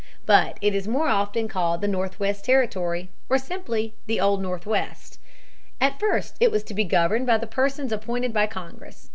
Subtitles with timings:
[0.25, 5.19] But it is more often called the Northwest Territory or simply the Old Northwest.
[5.79, 9.09] At first it was to be governed by the persons appointed by Congress.